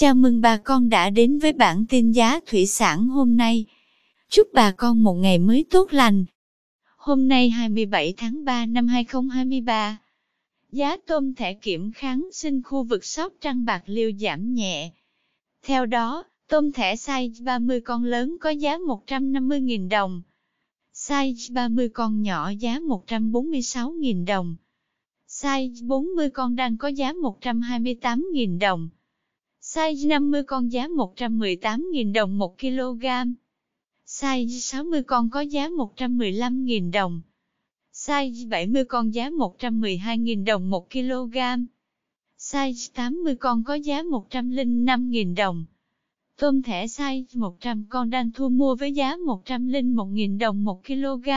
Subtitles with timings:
[0.00, 3.64] Chào mừng bà con đã đến với bản tin giá thủy sản hôm nay.
[4.28, 6.24] Chúc bà con một ngày mới tốt lành.
[6.96, 9.98] Hôm nay 27 tháng 3 năm 2023,
[10.72, 14.90] giá tôm thẻ kiểm kháng sinh khu vực Sóc Trăng Bạc Liêu giảm nhẹ.
[15.62, 20.22] Theo đó, tôm thẻ size 30 con lớn có giá 150.000 đồng,
[20.94, 24.56] size 30 con nhỏ giá 146.000 đồng,
[25.28, 28.88] size 40 con đang có giá 128.000 đồng.
[29.74, 33.04] Size 50 con giá 118.000 đồng 1 kg.
[34.06, 37.20] Size 60 con có giá 115.000 đồng.
[37.92, 41.36] Size 70 con giá 112.000 đồng 1 kg.
[42.38, 45.64] Size 80 con có giá 105.000 đồng.
[46.36, 51.28] Tôm thẻ size 100 con đang thu mua với giá 101.000 đồng 1 kg.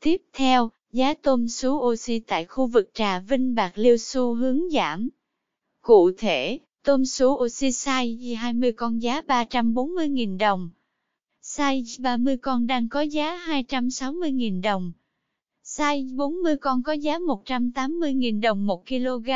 [0.00, 4.70] Tiếp theo, giá tôm sú oxy tại khu vực Trà Vinh Bạc Liêu xu hướng
[4.70, 5.08] giảm.
[5.80, 10.70] Cụ thể, Tôm số oxy size 20 con giá 340.000 đồng.
[11.42, 14.92] Size 30 con đang có giá 260.000 đồng.
[15.64, 19.30] Size 40 con có giá 180.000 đồng 1 kg.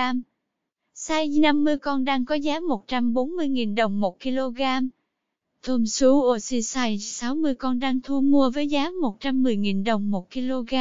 [0.94, 4.62] Size 50 con đang có giá 140.000 đồng 1 kg.
[5.66, 10.74] Tôm sú oxy size 60 con đang thu mua với giá 110.000 đồng 1 kg.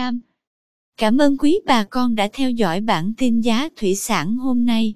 [0.98, 4.96] Cảm ơn quý bà con đã theo dõi bản tin giá thủy sản hôm nay.